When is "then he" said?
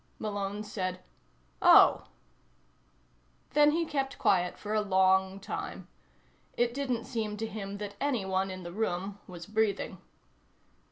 3.51-3.85